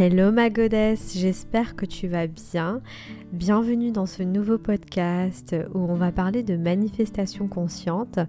Hello 0.00 0.30
ma 0.30 0.48
goddess, 0.48 1.18
j'espère 1.18 1.74
que 1.74 1.84
tu 1.84 2.06
vas 2.06 2.28
bien. 2.28 2.80
Bienvenue 3.32 3.90
dans 3.90 4.06
ce 4.06 4.22
nouveau 4.22 4.56
podcast 4.56 5.56
où 5.74 5.80
on 5.80 5.96
va 5.96 6.12
parler 6.12 6.44
de 6.44 6.56
manifestation 6.56 7.48
consciente. 7.48 8.20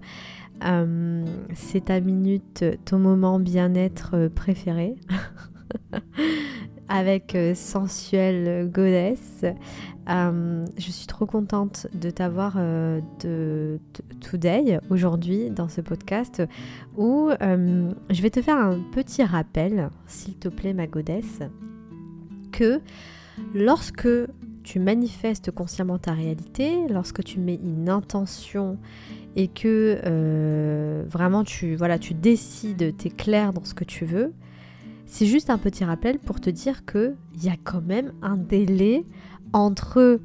Euh, 0.64 1.24
c'est 1.54 1.84
ta 1.84 2.00
minute, 2.00 2.64
ton 2.84 2.98
moment 2.98 3.38
bien-être 3.38 4.26
préféré. 4.34 4.96
Avec 6.92 7.36
euh, 7.36 7.54
Sensuelle 7.54 8.68
Goddess. 8.68 9.44
Euh, 10.08 10.64
je 10.76 10.90
suis 10.90 11.06
trop 11.06 11.24
contente 11.24 11.86
de 11.94 12.10
t'avoir 12.10 12.54
euh, 12.56 13.00
de, 13.22 13.78
today 14.20 14.80
aujourd'hui 14.90 15.50
dans 15.50 15.68
ce 15.68 15.80
podcast 15.82 16.42
où 16.96 17.30
je 17.30 18.22
vais 18.22 18.30
te 18.30 18.42
faire 18.42 18.56
un 18.56 18.80
petit 18.92 19.22
rappel, 19.22 19.88
s'il 20.08 20.34
te 20.34 20.48
plaît 20.48 20.74
ma 20.74 20.88
goddess, 20.88 21.38
que 22.50 22.80
lorsque 23.54 24.08
tu 24.64 24.80
manifestes 24.80 25.52
consciemment 25.52 25.98
ta 25.98 26.12
réalité, 26.12 26.88
lorsque 26.88 27.22
tu 27.22 27.38
mets 27.38 27.60
une 27.62 27.88
intention 27.88 28.78
et 29.36 29.46
que 29.46 31.06
vraiment 31.08 31.44
tu, 31.44 31.76
voilà, 31.76 32.00
tu 32.00 32.14
décides, 32.14 32.96
tu 32.96 33.06
es 33.06 33.10
clair 33.10 33.52
dans 33.52 33.64
ce 33.64 33.74
que 33.74 33.84
tu 33.84 34.04
veux, 34.04 34.32
c'est 35.10 35.26
juste 35.26 35.50
un 35.50 35.58
petit 35.58 35.84
rappel 35.84 36.20
pour 36.20 36.40
te 36.40 36.48
dire 36.48 36.84
qu'il 36.86 37.16
y 37.42 37.48
a 37.48 37.56
quand 37.62 37.82
même 37.82 38.12
un 38.22 38.36
délai 38.36 39.04
entre 39.52 40.20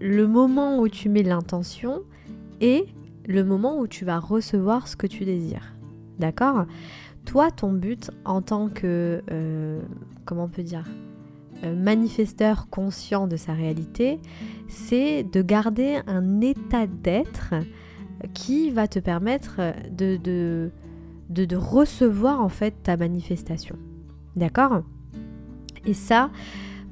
le 0.00 0.26
moment 0.26 0.78
où 0.78 0.88
tu 0.88 1.10
mets 1.10 1.22
l'intention 1.22 2.02
et 2.62 2.86
le 3.26 3.44
moment 3.44 3.78
où 3.78 3.86
tu 3.86 4.06
vas 4.06 4.18
recevoir 4.18 4.88
ce 4.88 4.96
que 4.96 5.06
tu 5.06 5.26
désires. 5.26 5.74
D'accord? 6.18 6.64
Toi, 7.26 7.50
ton 7.50 7.72
but 7.72 8.10
en 8.24 8.40
tant 8.40 8.68
que, 8.68 9.22
euh, 9.30 9.82
on 10.30 10.48
peut 10.48 10.62
dire, 10.62 10.88
euh, 11.64 11.76
manifesteur 11.76 12.68
conscient 12.70 13.26
de 13.26 13.36
sa 13.36 13.52
réalité, 13.52 14.18
c'est 14.66 15.24
de 15.24 15.42
garder 15.42 16.00
un 16.06 16.40
état 16.40 16.86
d'être 16.86 17.52
qui 18.32 18.70
va 18.70 18.88
te 18.88 18.98
permettre 18.98 19.60
de 19.90 20.70
recevoir 21.54 22.40
en 22.40 22.48
fait 22.48 22.82
ta 22.82 22.96
manifestation. 22.96 23.76
D'accord? 24.36 24.82
Et 25.86 25.94
ça, 25.94 26.30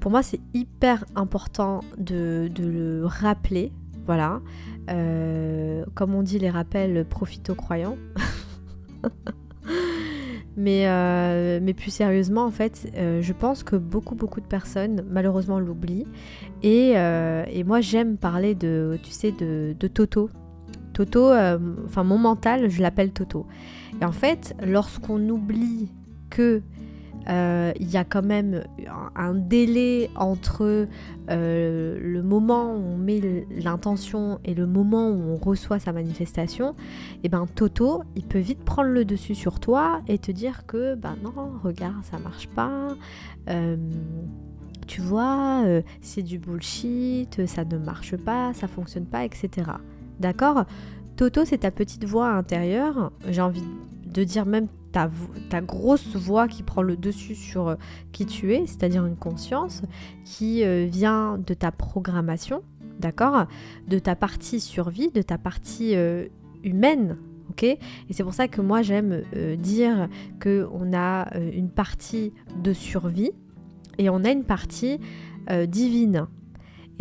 pour 0.01 0.11
moi, 0.11 0.23
c'est 0.23 0.41
hyper 0.55 1.05
important 1.15 1.81
de, 1.99 2.51
le 2.59 3.05
rappeler. 3.05 3.73
Voilà. 4.07 4.41
Euh, 4.91 5.85
comme 5.95 6.15
on 6.15 6.23
dit, 6.23 6.39
les 6.39 6.51
rappels 6.51 7.05
profitent 7.05 7.51
aux 7.51 7.55
croyants. 7.55 7.99
mais, 10.57 10.89
euh, 10.89 11.61
mais 11.63 11.75
plus 11.75 11.91
sérieusement, 11.91 12.45
en 12.45 12.51
fait, 12.51 12.91
euh, 12.97 13.21
je 13.23 13.33
pense 13.33 13.63
que 13.63 13.77
beaucoup, 13.77 14.15
beaucoup 14.15 14.41
de 14.41 14.47
personnes, 14.47 15.05
malheureusement, 15.11 15.61
l'oublient. 15.61 16.07
Et, 16.63 16.95
moi, 17.65 17.81
j'aime 17.81 18.17
parler 18.17 18.55
de, 18.55 18.99
tu 19.03 19.11
sais, 19.11 19.33
de, 19.33 19.75
Toto. 19.89 20.31
Toto, 20.95 21.33
enfin, 21.85 22.03
mon 22.03 22.19
mental, 22.19 22.71
je 22.71 22.81
l'appelle 22.83 23.13
Toto. 23.13 23.47
Et 24.01 24.05
en 24.05 24.13
fait, 24.13 24.57
lorsqu'on 24.65 25.29
oublie 25.29 25.89
que 26.31 26.63
il 27.29 27.91
y 27.91 27.97
a 27.97 28.05
quand 28.05 28.23
même 28.23 28.65
un 29.15 29.35
délai 29.35 30.11
entre 30.17 30.89
euh, 31.31 31.99
le 32.01 32.23
moment 32.23 32.75
où 32.75 32.79
on 32.79 32.97
met 32.97 33.47
l'intention 33.51 34.39
et 34.45 34.55
le 34.55 34.67
moment 34.67 35.11
où 35.11 35.33
on 35.33 35.37
reçoit 35.37 35.79
sa 35.79 35.93
manifestation, 35.93 36.71
et 36.71 37.21
eh 37.25 37.29
ben 37.29 37.47
Toto, 37.55 38.03
il 38.17 38.25
peut 38.25 38.39
vite 38.39 38.65
prendre 38.65 38.91
le 38.91 39.05
dessus 39.05 39.35
sur 39.35 39.61
toi 39.61 40.01
et 40.09 40.19
te 40.19 40.33
dire 40.33 40.67
que 40.67 40.95
bah 40.95 41.15
non, 41.23 41.53
regarde, 41.63 42.03
ça 42.05 42.19
marche 42.19 42.49
pas. 42.49 42.89
Euh, 43.51 43.77
tu 44.87 45.03
vois, 45.03 45.65
c'est 46.01 46.23
du 46.23 46.39
bullshit, 46.39 47.47
ça 47.47 47.65
ne 47.67 47.77
marche 47.77 48.17
pas, 48.17 48.55
ça 48.55 48.69
fonctionne 48.69 49.05
pas, 49.05 49.27
etc. 49.27 49.71
D'accord? 50.19 50.65
Toto, 51.17 51.45
c'est 51.45 51.59
ta 51.59 51.71
petite 51.71 52.05
voix 52.05 52.31
intérieure, 52.31 53.13
j'ai 53.29 53.43
envie 53.43 53.65
de 54.07 54.25
dire 54.25 54.47
même 54.47 54.69
ta, 54.93 55.61
grosse 55.61 56.17
voix 56.17 56.49
qui 56.49 56.63
prend 56.63 56.83
le 56.83 56.97
dessus 56.97 57.35
sur 57.35 57.69
euh, 57.69 57.75
qui 58.13 58.27
tu 58.27 58.55
es, 58.55 58.67
c'est-à-dire 58.67 59.07
une 59.07 59.17
conscience 59.17 59.83
qui 60.25 60.65
euh, 60.65 60.87
vient 60.91 61.39
de 61.39 61.55
ta 61.55 61.71
programmation, 61.71 62.63
d'accord? 62.99 63.47
De 63.87 63.99
ta 63.99 64.17
partie 64.17 64.61
survie, 64.61 65.11
de 65.11 65.23
ta 65.23 65.39
partie 65.39 65.95
euh, 65.95 66.27
humaine. 66.65 67.17
ok? 67.51 67.65
Et 67.65 67.79
c'est 68.11 68.23
pour 68.23 68.35
ça 68.35 68.49
que 68.49 68.61
moi 68.61 68.83
j'aime 68.83 69.23
dire 69.59 70.09
qu'on 70.43 70.93
a 70.95 71.39
une 71.39 71.71
partie 71.71 72.33
de 72.63 72.73
survie 72.73 73.33
et 73.99 74.11
on 74.11 74.25
a 74.25 74.31
une 74.31 74.45
partie 74.45 74.99
divine. 75.67 76.27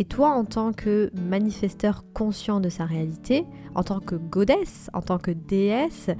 Et 0.00 0.04
toi, 0.04 0.30
en 0.30 0.44
tant 0.44 0.72
que 0.72 1.10
manifesteur 1.14 2.04
conscient 2.14 2.60
de 2.60 2.68
sa 2.68 2.84
réalité, 2.84 3.44
en 3.74 3.82
tant 3.82 3.98
que 3.98 4.14
goddess, 4.14 4.90
en 4.92 5.02
tant 5.02 5.18
que 5.18 5.32
déesse, 5.32 6.10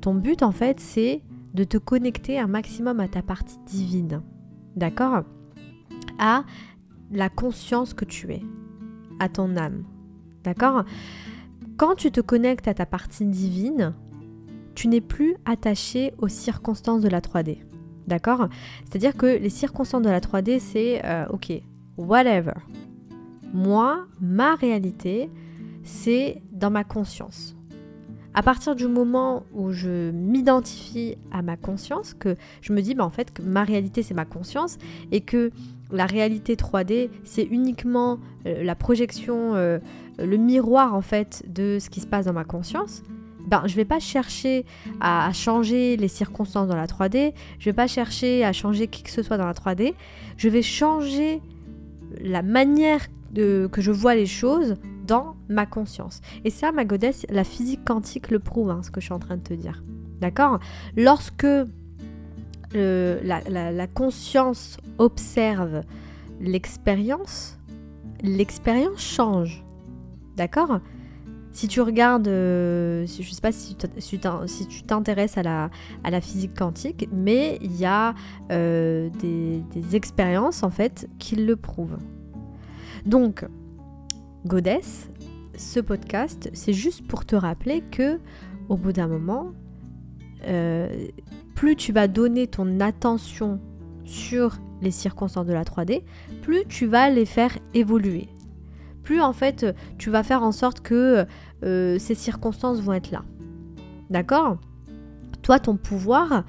ton 0.00 0.14
but, 0.14 0.42
en 0.42 0.52
fait, 0.52 0.80
c'est 0.80 1.22
de 1.54 1.64
te 1.64 1.76
connecter 1.76 2.38
un 2.38 2.46
maximum 2.46 3.00
à 3.00 3.08
ta 3.08 3.22
partie 3.22 3.58
divine. 3.66 4.22
D'accord? 4.76 5.24
À 6.18 6.44
la 7.10 7.28
conscience 7.28 7.94
que 7.94 8.04
tu 8.04 8.32
es, 8.32 8.42
à 9.18 9.28
ton 9.28 9.56
âme. 9.56 9.84
D'accord? 10.44 10.84
Quand 11.76 11.94
tu 11.94 12.10
te 12.10 12.20
connectes 12.20 12.68
à 12.68 12.74
ta 12.74 12.86
partie 12.86 13.26
divine, 13.26 13.94
tu 14.74 14.88
n'es 14.88 15.00
plus 15.00 15.36
attaché 15.44 16.14
aux 16.18 16.28
circonstances 16.28 17.02
de 17.02 17.08
la 17.08 17.20
3D. 17.20 17.58
D'accord? 18.06 18.48
C'est-à-dire 18.84 19.16
que 19.16 19.26
les 19.26 19.50
circonstances 19.50 20.02
de 20.02 20.10
la 20.10 20.20
3D, 20.20 20.58
c'est 20.60 21.04
euh, 21.04 21.26
ok, 21.30 21.52
whatever. 21.96 22.54
Moi, 23.52 24.06
ma 24.20 24.54
réalité, 24.54 25.30
c'est 25.82 26.42
dans 26.52 26.70
ma 26.70 26.84
conscience. 26.84 27.56
À 28.32 28.42
partir 28.42 28.76
du 28.76 28.86
moment 28.86 29.44
où 29.52 29.72
je 29.72 30.10
m'identifie 30.10 31.16
à 31.32 31.42
ma 31.42 31.56
conscience, 31.56 32.14
que 32.14 32.36
je 32.60 32.72
me 32.72 32.80
dis 32.80 32.94
bah, 32.94 33.04
en 33.04 33.10
fait 33.10 33.32
que 33.32 33.42
ma 33.42 33.64
réalité 33.64 34.02
c'est 34.02 34.14
ma 34.14 34.24
conscience 34.24 34.78
et 35.10 35.20
que 35.20 35.50
la 35.90 36.06
réalité 36.06 36.54
3D 36.54 37.10
c'est 37.24 37.42
uniquement 37.42 38.20
euh, 38.46 38.62
la 38.62 38.76
projection, 38.76 39.56
euh, 39.56 39.80
le 40.18 40.36
miroir 40.36 40.94
en 40.94 41.02
fait 41.02 41.42
de 41.48 41.78
ce 41.80 41.90
qui 41.90 42.00
se 42.00 42.06
passe 42.06 42.26
dans 42.26 42.32
ma 42.32 42.44
conscience, 42.44 43.02
ben, 43.46 43.62
je 43.66 43.72
ne 43.72 43.76
vais 43.76 43.84
pas 43.84 43.98
chercher 43.98 44.64
à, 45.00 45.32
changer 45.32 45.96
les 45.96 46.08
circonstances 46.08 46.68
dans 46.68 46.76
la 46.76 46.86
3D, 46.86 47.32
je 47.58 47.62
ne 47.62 47.64
vais 47.64 47.76
pas 47.76 47.88
chercher 47.88 48.44
à 48.44 48.52
changer 48.52 48.86
qui 48.86 49.02
que 49.02 49.10
ce 49.10 49.22
soit 49.22 49.38
dans 49.38 49.46
la 49.46 49.54
3D, 49.54 49.94
je 50.36 50.48
vais 50.48 50.62
changer 50.62 51.40
la 52.20 52.42
manière 52.42 53.00
de, 53.32 53.68
que 53.70 53.80
je 53.80 53.90
vois 53.90 54.14
les 54.14 54.26
choses 54.26 54.76
ma 55.48 55.66
conscience. 55.66 56.20
Et 56.44 56.50
ça, 56.50 56.72
ma 56.72 56.84
goddess, 56.84 57.26
la 57.30 57.44
physique 57.44 57.84
quantique 57.84 58.30
le 58.30 58.38
prouve, 58.38 58.70
hein, 58.70 58.80
ce 58.82 58.90
que 58.90 59.00
je 59.00 59.06
suis 59.06 59.14
en 59.14 59.18
train 59.18 59.36
de 59.36 59.42
te 59.42 59.54
dire. 59.54 59.82
D'accord? 60.20 60.60
Lorsque 60.96 61.46
euh, 62.76 63.20
la, 63.24 63.86
conscience 63.88 64.76
observe 64.98 65.82
l'expérience, 66.40 67.58
l'expérience 68.22 69.00
change. 69.00 69.64
D'accord? 70.36 70.80
Si 71.52 71.66
tu 71.66 71.80
regardes, 71.80 72.28
euh, 72.28 73.06
je 73.06 73.28
sais 73.28 73.40
pas 73.40 73.50
si, 73.50 73.74
tu 73.74 74.82
t'intéresses 74.84 75.36
à 75.36 75.42
la, 75.42 75.70
à 76.04 76.10
la, 76.10 76.20
physique 76.20 76.56
quantique, 76.56 77.08
mais 77.12 77.58
il 77.60 77.76
y 77.76 77.84
a 77.84 78.14
euh, 78.52 79.10
des, 79.20 79.96
expériences 79.96 80.62
en 80.62 80.70
fait 80.70 81.08
qui 81.18 81.34
le 81.34 81.56
prouvent. 81.56 81.98
Donc, 83.04 83.44
Goddess, 84.46 85.10
ce 85.54 85.80
podcast, 85.80 86.48
c'est 86.54 86.72
juste 86.72 87.06
pour 87.06 87.26
te 87.26 87.36
rappeler 87.36 87.82
que 87.90 88.18
au 88.70 88.76
bout 88.76 88.92
d'un 88.92 89.06
moment, 89.06 89.52
euh, 90.46 91.08
plus 91.54 91.76
tu 91.76 91.92
vas 91.92 92.08
donner 92.08 92.46
ton 92.46 92.80
attention 92.80 93.60
sur 94.04 94.56
les 94.80 94.90
circonstances 94.90 95.46
de 95.46 95.52
la 95.52 95.64
3D, 95.64 96.04
plus 96.40 96.64
tu 96.66 96.86
vas 96.86 97.10
les 97.10 97.26
faire 97.26 97.58
évoluer. 97.74 98.28
Plus 99.02 99.20
en 99.20 99.34
fait, 99.34 99.66
tu 99.98 100.08
vas 100.08 100.22
faire 100.22 100.42
en 100.42 100.52
sorte 100.52 100.80
que 100.80 101.26
euh, 101.62 101.98
ces 101.98 102.14
circonstances 102.14 102.80
vont 102.80 102.94
être 102.94 103.10
là. 103.10 103.24
D'accord? 104.08 104.56
Toi, 105.42 105.58
ton 105.58 105.76
pouvoir, 105.76 106.44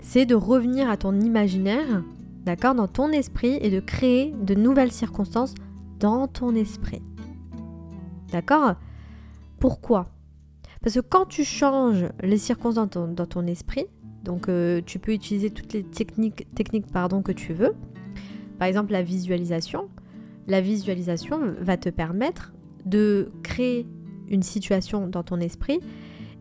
c'est 0.00 0.26
de 0.26 0.34
revenir 0.34 0.90
à 0.90 0.96
ton 0.96 1.20
imaginaire, 1.20 2.02
d'accord, 2.44 2.74
dans 2.74 2.88
ton 2.88 3.12
esprit 3.12 3.56
et 3.60 3.70
de 3.70 3.78
créer 3.78 4.34
de 4.42 4.54
nouvelles 4.54 4.92
circonstances 4.92 5.54
dans 6.00 6.26
ton 6.26 6.56
esprit. 6.56 7.02
D'accord? 8.32 8.74
Pourquoi? 9.58 10.10
Parce 10.82 10.94
que 10.94 11.00
quand 11.00 11.26
tu 11.26 11.44
changes 11.44 12.06
les 12.22 12.38
circonstances 12.38 12.90
dans 12.90 13.26
ton, 13.26 13.46
esprit, 13.46 13.86
donc 14.22 14.48
euh, 14.48 14.80
tu 14.84 14.98
peux 14.98 15.12
utiliser 15.12 15.50
toutes 15.50 15.72
les 15.72 15.82
techniques, 15.82 16.46
techniques 16.54 16.90
pardon, 16.92 17.22
que 17.22 17.32
tu 17.32 17.52
veux. 17.52 17.74
Par 18.58 18.68
exemple, 18.68 18.92
la 18.92 19.02
visualisation. 19.02 19.88
La 20.46 20.60
visualisation 20.60 21.40
va 21.60 21.76
te 21.76 21.88
permettre 21.88 22.54
de 22.84 23.32
créer 23.42 23.86
une 24.28 24.42
situation 24.42 25.08
dans 25.08 25.22
ton 25.24 25.40
esprit 25.40 25.80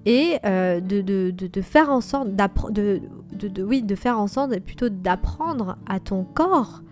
et 0.05 0.37
de, 0.43 1.61
faire 1.61 1.89
en 1.89 2.01
sorte 2.01 2.29
de, 2.35 3.95
faire 3.95 4.19
en 4.19 4.27
sorte 4.27 4.59
plutôt 4.59 4.89
d'apprendre 4.89 5.77
à 5.87 5.99
ton 5.99 6.23
corps 6.23 6.83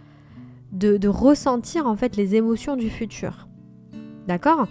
de, 0.72 0.98
de 0.98 1.08
ressentir 1.08 1.86
en 1.86 1.96
fait 1.96 2.18
les 2.18 2.36
émotions 2.36 2.76
du 2.76 2.90
futur. 2.90 3.48
D'accord? 4.28 4.68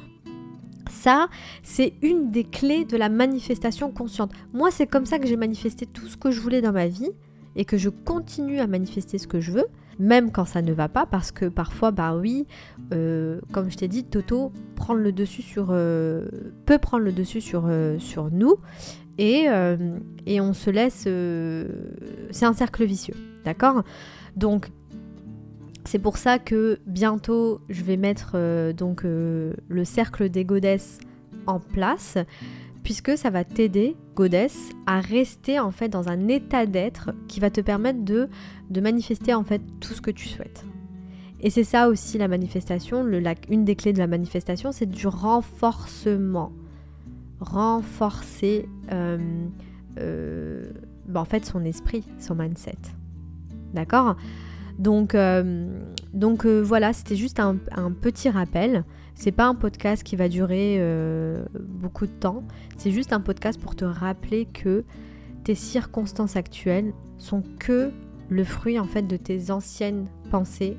Ça, 0.93 1.29
c'est 1.63 1.95
une 2.03 2.31
des 2.31 2.45
clés 2.45 2.85
de 2.85 2.97
la 2.97 3.09
manifestation 3.09 3.91
consciente. 3.91 4.31
Moi, 4.53 4.71
c'est 4.71 4.87
comme 4.87 5.07
ça 5.07 5.19
que 5.19 5.27
j'ai 5.27 5.37
manifesté 5.37 5.87
tout 5.87 6.07
ce 6.07 6.17
que 6.17 6.31
je 6.31 6.41
voulais 6.41 6.61
dans 6.61 6.73
ma 6.73 6.87
vie 6.87 7.11
et 7.57 7.65
que 7.65 7.77
je 7.77 7.89
continue 7.89 8.61
à 8.61 8.67
manifester 8.67 9.19
ce 9.19 9.27
que 9.27 9.41
je 9.41 9.53
veux, 9.53 9.67
même 9.99 10.31
quand 10.31 10.45
ça 10.45 10.63
ne 10.63 10.73
va 10.73 10.89
pas, 10.89 11.07
parce 11.07 11.33
que 11.33 11.47
parfois, 11.47 11.91
bah 11.91 12.17
oui, 12.17 12.47
euh, 12.93 13.41
comme 13.53 13.71
je 13.71 13.77
t'ai 13.77 13.89
dit, 13.89 14.05
Toto 14.05 14.53
prend 14.77 14.95
le 14.95 15.13
dessus 15.13 15.43
sur, 15.43 15.69
euh, 15.71 16.29
peut 16.67 16.79
prendre 16.79 17.05
le 17.05 17.13
dessus 17.13 17.41
sur, 17.41 17.65
euh, 17.67 17.99
nous 18.31 18.57
et, 19.19 19.47
et, 20.27 20.41
on 20.41 20.55
se 20.55 20.71
laisse. 20.71 21.07
c'est 22.31 22.47
un 22.47 22.55
cercle 22.55 22.85
vicieux, 22.85 23.15
d'accord? 23.45 23.83
Donc, 24.37 24.71
c'est 25.93 25.99
pour 25.99 26.17
ça 26.17 26.39
que 26.39 26.81
bientôt 26.87 27.61
je 27.69 27.83
vais 27.83 27.99
mettre 27.99 28.73
donc 28.73 29.03
le 29.05 29.85
cercle 29.85 30.31
des 30.31 30.43
godesses 30.43 30.99
en 31.47 31.61
place 31.61 32.17
puisque 32.83 33.19
ça 33.19 33.29
va 33.29 33.45
t'aider, 33.45 33.95
Goddess, 34.17 34.71
à 34.87 35.01
rester 35.01 35.61
en 35.61 35.71
fait 35.71 35.91
dans 35.91 36.09
un 36.09 36.29
état 36.29 36.65
d'être 36.65 37.11
qui 37.29 37.41
va 37.41 37.51
te 37.51 37.61
permettre 37.61 38.03
de, 38.05 38.29
manifester 38.81 39.35
en 39.35 39.45
fait 39.45 39.61
tout 39.81 39.93
ce 39.93 40.01
que 40.01 40.11
tu 40.11 40.29
souhaites. 40.29 40.65
Et 41.41 41.51
c'est 41.51 41.63
ça 41.65 41.89
aussi 41.89 42.17
la 42.17 42.29
manifestation, 42.29 43.07
une 43.51 43.65
des 43.67 43.77
clés 43.77 43.93
de 43.93 43.99
la 43.99 44.07
manifestation, 44.07 44.73
c'est 44.73 44.87
du 44.87 45.07
renforcement. 45.07 46.53
Renforcer 47.41 48.67
euh, 48.93 49.19
euh, 49.99 50.71
bah, 51.07 51.21
en 51.21 51.25
fait 51.27 51.45
son 51.45 51.65
esprit, 51.67 52.05
son 52.19 52.35
mindset. 52.35 52.79
D'accord? 53.75 54.17
Donc, 54.83 55.15
euh, 55.15 55.65
donc 56.13 56.45
voilà, 56.45 56.93
c'était 56.93 57.15
juste 57.15 57.39
un, 57.39 57.57
petit 57.93 58.29
rappel. 58.29 58.85
C'est 59.15 59.31
pas 59.31 59.47
un 59.47 59.55
podcast 59.55 60.03
qui 60.03 60.17
va 60.17 60.29
durer 60.29 60.79
euh, 60.81 61.45
beaucoup 61.61 62.07
de 62.07 62.13
temps. 62.13 62.43
C'est 62.77 62.91
juste 62.91 63.13
un 63.13 63.21
podcast 63.21 63.61
pour 63.61 63.77
te 63.77 63.85
rappeler 63.85 64.47
que 64.47 64.85
tes 65.45 65.55
circonstances 65.55 66.35
actuelles 66.35 66.93
sont 67.17 67.45
que 67.61 67.93
le 68.29 68.43
fruit 68.43 68.81
en 68.81 68.87
fait 68.87 69.03
de 69.03 69.17
tes 69.17 69.53
anciennes 69.53 70.09
pensées, 70.33 70.77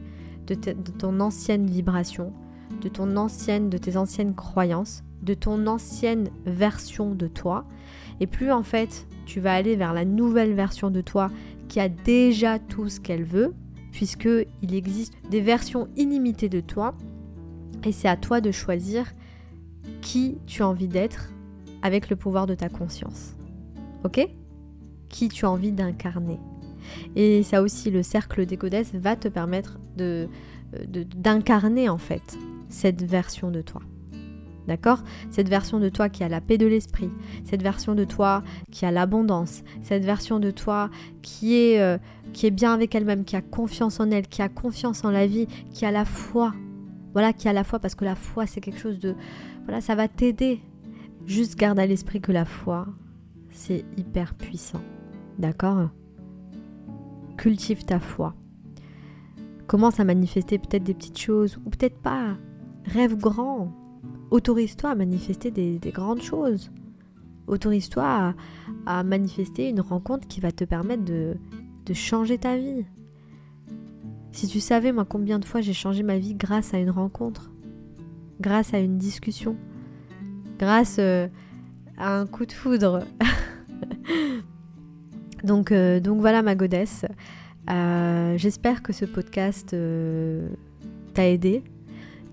de, 0.48 0.56
ton 0.56 1.22
ancienne 1.22 1.66
vibration, 1.66 2.34
de 2.82 2.90
ton 2.90 3.16
ancienne, 3.16 3.70
de 3.70 3.78
tes 3.78 3.96
anciennes 3.96 4.36
croyances, 4.36 5.06
de 5.22 5.34
ton 5.34 5.66
ancienne 5.66 6.28
version 6.46 7.16
de 7.16 7.28
toi. 7.28 7.64
Et 8.20 8.28
plus 8.28 8.52
en 8.52 8.64
fait 8.64 9.08
tu 9.26 9.40
vas 9.40 9.54
aller 9.54 9.78
vers 9.78 9.94
la 9.94 10.04
nouvelle 10.04 10.56
version 10.56 10.92
de 10.92 11.00
toi 11.00 11.32
qui 11.70 11.80
a 11.80 11.88
déjà 11.88 12.60
tout 12.60 12.90
ce 12.90 13.00
qu'elle 13.00 13.24
veut, 13.24 13.54
puisque 13.94 14.28
il 14.62 14.74
existe 14.74 15.14
des 15.30 15.40
versions 15.40 15.88
illimitées 15.96 16.50
de 16.50 16.60
toi 16.60 16.96
et 17.86 17.94
c'est 17.94 18.10
à 18.10 18.18
toi 18.18 18.42
de 18.42 18.52
choisir 18.52 19.14
qui 20.02 20.38
tu 20.46 20.64
as 20.64 20.68
envie 20.68 20.88
d'être 20.88 21.32
avec 21.82 22.10
le 22.10 22.16
pouvoir 22.16 22.48
de 22.48 22.56
ta 22.56 22.70
conscience. 22.70 23.36
Ok? 24.04 24.28
Qui 25.10 25.30
tu 25.30 25.46
as 25.46 25.52
envie 25.52 25.72
d'incarner. 25.72 26.40
Et 27.16 27.44
ça 27.44 27.62
aussi, 27.62 27.92
le 27.92 28.04
cercle 28.04 28.46
des 28.46 28.58
godesses 28.58 28.94
va 28.94 29.16
te 29.16 29.28
permettre 29.28 29.80
de, 29.96 30.28
d'incarner 31.16 31.88
en 31.88 31.98
fait 31.98 32.38
cette 32.70 33.04
version 33.04 33.52
de 33.52 33.62
toi. 33.62 33.82
D'accord? 34.68 35.04
Cette 35.30 35.50
version 35.50 35.80
de 35.80 35.90
toi 35.90 36.08
qui 36.10 36.24
a 36.24 36.30
la 36.30 36.40
paix 36.40 36.58
de 36.58 36.68
l'esprit, 36.68 37.10
cette 37.44 37.62
version 37.62 37.96
de 37.96 38.06
toi 38.06 38.44
qui 38.72 38.86
a 38.86 38.92
l'abondance, 38.92 39.64
cette 39.82 40.06
version 40.06 40.40
de 40.40 40.52
toi 40.52 40.90
qui 41.22 41.56
est, 41.56 41.82
euh, 41.82 41.98
qui 42.32 42.46
est 42.46 42.52
bien 42.52 42.74
avec 42.74 42.96
elle-même, 42.96 43.26
qui 43.26 43.36
a 43.36 43.42
confiance 43.42 44.00
en 44.00 44.10
elle, 44.10 44.28
qui 44.28 44.42
a 44.42 44.50
confiance 44.50 45.04
en 45.04 45.12
la 45.12 45.28
vie, 45.28 45.48
qui 45.74 45.86
a 45.86 45.92
la 45.92 46.06
foi 46.06 46.54
voilà, 47.14 47.32
qui 47.32 47.48
a 47.48 47.54
la 47.54 47.64
foi, 47.64 47.80
parce 47.80 47.96
que 47.96 48.06
la 48.06 48.16
foi, 48.16 48.48
c'est 48.48 48.60
quelque 48.60 48.80
chose 48.80 49.00
de... 49.00 49.16
Voilà, 49.66 49.82
ça 49.82 49.96
va 49.96 50.08
t'aider. 50.08 50.60
Juste 51.26 51.56
garde 51.56 51.80
à 51.80 51.86
l'esprit 51.86 52.20
que 52.20 52.32
la 52.32 52.44
foi, 52.44 52.88
c'est 53.52 53.86
hyper 53.98 54.34
puissant. 54.34 54.82
D'accord? 55.38 55.90
Cultive 57.38 57.86
ta 57.86 58.00
foi. 58.00 58.36
Commence 59.68 60.00
à 60.00 60.04
manifester 60.04 60.58
peut-être 60.58 60.84
des 60.84 60.96
petites 60.96 61.20
choses, 61.20 61.58
ou 61.66 61.70
peut-être 61.70 62.02
pas. 62.02 62.36
Rêve 62.86 63.16
grand. 63.16 63.72
Autorise-toi 64.34 64.90
à 64.90 64.96
manifester 64.96 65.52
des, 65.52 65.80
grandes 65.92 66.24
choses. 66.24 66.72
Autorise-toi 67.46 68.34
à, 68.86 69.04
manifester 69.04 69.70
une 69.70 69.80
rencontre 69.80 70.28
qui 70.28 70.40
va 70.40 70.52
te 70.52 70.64
permettre 70.64 71.04
de 71.04 71.94
changer 71.94 72.40
ta 72.40 72.58
vie. 72.58 72.84
Si 74.34 74.48
tu 74.48 74.60
savais, 74.60 74.92
moi, 74.92 75.06
combien 75.06 75.38
de 75.38 75.46
fois 75.46 75.62
j'ai 75.62 75.74
changé 75.74 76.02
ma 76.02 76.18
vie 76.18 76.34
grâce 76.34 76.74
à 76.74 76.80
une 76.80 76.90
rencontre, 76.90 77.52
grâce 78.42 78.74
à 78.74 78.80
une 78.80 78.98
discussion, 78.98 79.56
grâce 80.58 80.98
euh, 80.98 81.28
à 82.00 82.18
un 82.18 82.26
coup 82.26 82.48
de 82.48 82.52
foudre. 82.52 83.06
donc, 85.44 85.72
euh, 85.72 86.00
donc 86.00 86.20
voilà 86.20 86.42
ma 86.42 86.56
godesse. 86.56 87.06
Euh, 87.70 88.36
j'espère 88.36 88.82
que 88.82 88.92
ce 88.92 89.06
podcast 89.06 89.76
t'a 91.14 91.30
aidé. 91.30 91.64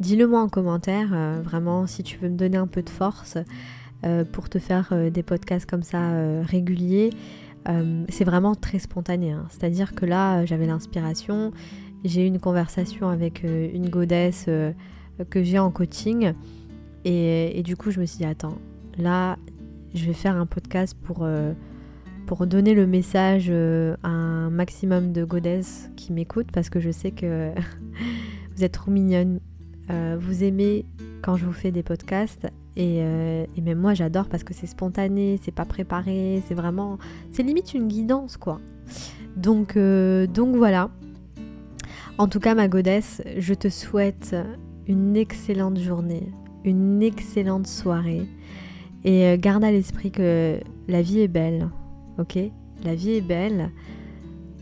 Dis-le 0.00 0.26
moi 0.26 0.40
en 0.40 0.48
commentaire, 0.48 1.08
vraiment, 1.44 1.86
si 1.86 2.02
tu 2.02 2.18
veux 2.18 2.28
me 2.28 2.36
donner 2.36 2.56
un 2.56 2.66
peu 2.66 2.82
de 2.82 2.88
force 2.88 3.36
pour 4.32 4.48
te 4.48 4.58
faire 4.58 4.94
des 5.10 5.22
podcasts 5.22 5.68
comme 5.68 5.82
ça 5.82 6.00
réguliers. 6.42 7.10
c'est 8.08 8.24
vraiment 8.24 8.54
très 8.54 8.78
spontané. 8.78 9.32
Hein. 9.32 9.44
C'est-à-dire 9.50 9.94
que 9.94 10.06
là, 10.06 10.46
j'avais 10.46 10.66
l'inspiration, 10.66 11.52
j'ai 12.04 12.24
eu 12.24 12.26
une 12.26 12.38
conversation 12.38 13.08
avec 13.08 13.44
euh, 13.44 13.68
une 13.72 13.88
godesse 13.88 14.46
euh, 14.48 14.72
que 15.28 15.42
j'ai 15.42 15.58
en 15.58 15.70
coaching. 15.70 16.32
Et, 17.04 17.62
du 17.64 17.76
coup, 17.76 17.90
je 17.90 18.00
me 18.00 18.06
suis 18.06 18.18
dit, 18.18 18.24
attends, 18.24 18.58
là, 18.98 19.38
je 19.94 20.04
vais 20.04 20.12
faire 20.12 20.36
un 20.36 20.46
podcast 20.46 20.96
pour, 21.02 21.20
euh, 21.22 21.52
pour 22.26 22.46
donner 22.46 22.74
le 22.74 22.86
message 22.86 23.50
à 23.50 24.08
un 24.08 24.50
maximum 24.50 25.12
de 25.12 25.24
godesses 25.24 25.90
qui 25.96 26.12
m'écoutent 26.12 26.52
parce 26.52 26.68
que 26.68 26.78
je 26.78 26.90
sais 26.90 27.10
que 27.10 27.52
vous 28.56 28.64
êtes 28.64 28.72
trop 28.72 28.90
mignonnes. 28.90 29.40
Vous 30.18 30.44
aimez 30.44 30.84
quand 31.22 31.36
je 31.36 31.44
vous 31.44 31.52
fais 31.52 31.70
des 31.70 31.82
podcasts 31.82 32.46
et, 32.76 32.98
et 32.98 33.60
même 33.60 33.78
moi 33.78 33.94
j'adore 33.94 34.28
parce 34.28 34.44
que 34.44 34.54
c'est 34.54 34.66
spontané, 34.66 35.38
c'est 35.42 35.54
pas 35.54 35.64
préparé, 35.64 36.42
c'est 36.46 36.54
vraiment, 36.54 36.98
c'est 37.32 37.42
limite 37.42 37.74
une 37.74 37.88
guidance 37.88 38.36
quoi. 38.36 38.60
Donc, 39.36 39.76
donc 39.76 40.56
voilà, 40.56 40.90
en 42.20 42.28
tout 42.28 42.38
cas, 42.38 42.54
ma 42.54 42.68
godesse, 42.68 43.22
je 43.38 43.54
te 43.54 43.70
souhaite 43.70 44.36
une 44.86 45.16
excellente 45.16 45.78
journée, 45.78 46.28
une 46.64 47.02
excellente 47.02 47.66
soirée. 47.66 48.28
Et 49.04 49.24
euh, 49.24 49.38
garde 49.38 49.64
à 49.64 49.70
l'esprit 49.70 50.10
que 50.10 50.60
la 50.86 51.00
vie 51.00 51.20
est 51.20 51.28
belle, 51.28 51.70
ok? 52.18 52.38
La 52.84 52.94
vie 52.94 53.12
est 53.12 53.22
belle. 53.22 53.70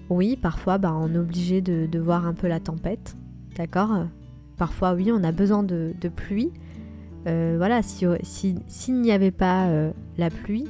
Oui, 0.09 0.39
parfois, 0.41 0.79
bah, 0.79 0.95
on 0.97 1.13
est 1.13 1.19
obligé 1.19 1.61
de, 1.61 1.99
voir 1.99 2.29
un 2.29 2.33
peu 2.33 2.47
la 2.47 2.61
tempête, 2.61 3.17
d'accord? 3.57 4.05
Parfois, 4.59 4.95
oui, 4.95 5.11
on 5.13 5.23
a 5.23 5.31
besoin 5.31 5.63
de, 5.63 5.95
pluie. 6.15 6.51
Euh, 7.27 7.55
voilà, 7.57 7.83
s'il 7.83 8.19
si, 8.67 8.93
n'y 8.93 9.13
avait 9.13 9.31
pas 9.31 9.69
euh, 9.69 9.93
la 10.19 10.31
pluie, 10.31 10.67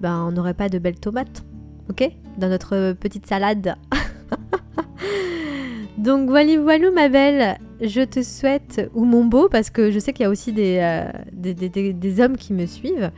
bah, 0.00 0.22
on 0.22 0.32
n'aurait 0.32 0.54
pas 0.54 0.68
de 0.68 0.78
belles 0.78 1.00
tomates, 1.00 1.44
ok? 1.88 2.10
Dans 2.38 2.48
notre 2.48 2.92
petite 2.92 3.26
salade. 3.26 3.74
Donc 5.98 6.28
voilà, 6.28 6.60
voilà 6.60 6.90
ma 6.90 7.08
belle, 7.08 7.58
je 7.80 8.02
te 8.02 8.22
souhaite, 8.22 8.90
ou 8.94 9.04
mon 9.04 9.24
beau, 9.24 9.48
parce 9.48 9.70
que 9.70 9.90
je 9.90 9.98
sais 9.98 10.12
qu'il 10.12 10.24
y 10.24 10.26
a 10.26 10.30
aussi 10.30 10.52
des, 10.52 10.78
euh, 10.80 11.10
des, 11.32 12.20
hommes 12.20 12.36
qui 12.36 12.52
me 12.52 12.66
suivent. 12.66 13.10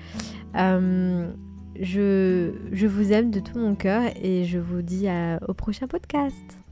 Je, 1.81 2.53
je, 2.73 2.87
vous 2.87 3.13
aime 3.13 3.33
de 3.33 3.41
tout 3.41 3.59
mon 3.59 3.75
cœur 3.75 4.03
et 4.23 4.45
je 4.45 4.61
vous 4.61 4.81
dis 4.81 5.09
au 5.49 5.55
prochain 5.55 5.89
podcast. 5.89 6.64